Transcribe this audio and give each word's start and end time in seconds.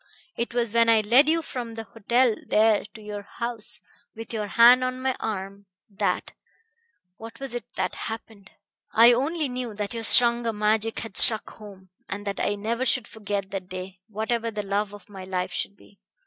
It 0.35 0.55
was 0.55 0.73
when 0.73 0.89
I 0.89 1.01
led 1.01 1.29
you 1.29 1.43
from 1.43 1.75
the 1.75 1.83
hotel 1.83 2.35
there 2.47 2.85
to 2.95 3.01
your 3.03 3.21
house, 3.21 3.79
with 4.15 4.33
your 4.33 4.47
hand 4.47 4.83
on 4.83 4.99
my 4.99 5.15
arm, 5.19 5.67
that 5.91 6.31
what 7.17 7.39
was 7.39 7.53
it 7.53 7.65
that 7.75 7.93
happened? 8.09 8.49
I 8.95 9.13
only 9.13 9.47
knew 9.47 9.75
that 9.75 9.93
your 9.93 10.01
stronger 10.01 10.53
magic 10.53 11.01
had 11.01 11.17
struck 11.17 11.51
home, 11.51 11.91
and 12.09 12.25
that 12.25 12.39
I 12.39 12.55
never 12.55 12.83
should 12.83 13.07
forget 13.07 13.51
that 13.51 13.69
day, 13.69 13.99
whatever 14.07 14.49
the 14.49 14.63
love 14.65 14.91
of 14.95 15.07
my 15.07 15.23
life 15.23 15.53
should 15.53 15.75
be. 15.77 15.99